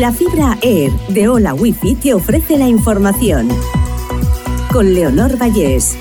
[0.00, 3.48] La fibra Air de Hola Wifi te ofrece la información.
[4.72, 5.96] Con Leonor Vallés.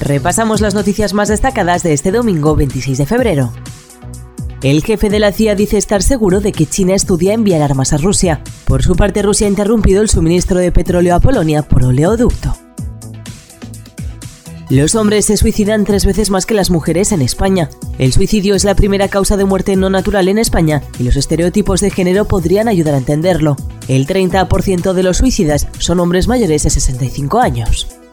[0.00, 3.52] Repasamos las noticias más destacadas de este domingo 26 de febrero.
[4.64, 7.98] El jefe de la CIA dice estar seguro de que China estudia enviar armas a
[7.98, 8.42] Rusia.
[8.64, 12.63] Por su parte, Rusia ha interrumpido el suministro de petróleo a Polonia por oleoducto.
[14.70, 17.68] Los hombres se suicidan tres veces más que las mujeres en España.
[17.98, 21.82] El suicidio es la primera causa de muerte no natural en España y los estereotipos
[21.82, 23.56] de género podrían ayudar a entenderlo.
[23.88, 28.03] El 30% de los suicidas son hombres mayores de 65 años.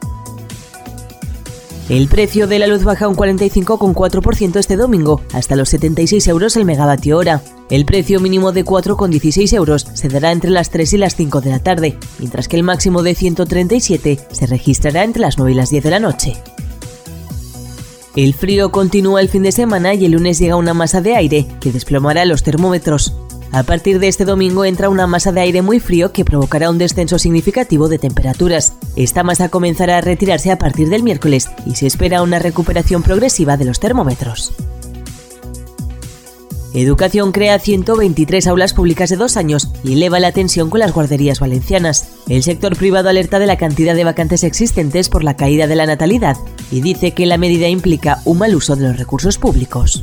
[1.92, 6.64] El precio de la luz baja un 45,4% este domingo, hasta los 76 euros el
[6.64, 7.42] megavatio hora.
[7.68, 11.50] El precio mínimo de 4,16 euros se dará entre las 3 y las 5 de
[11.50, 15.68] la tarde, mientras que el máximo de 137 se registrará entre las 9 y las
[15.68, 16.36] 10 de la noche.
[18.16, 21.46] El frío continúa el fin de semana y el lunes llega una masa de aire
[21.60, 23.12] que desplomará los termómetros.
[23.52, 26.78] A partir de este domingo entra una masa de aire muy frío que provocará un
[26.78, 28.72] descenso significativo de temperaturas.
[28.96, 33.58] Esta masa comenzará a retirarse a partir del miércoles y se espera una recuperación progresiva
[33.58, 34.54] de los termómetros.
[36.72, 41.38] Educación crea 123 aulas públicas de dos años y eleva la tensión con las guarderías
[41.38, 42.08] valencianas.
[42.30, 45.84] El sector privado alerta de la cantidad de vacantes existentes por la caída de la
[45.84, 46.38] natalidad
[46.70, 50.02] y dice que la medida implica un mal uso de los recursos públicos.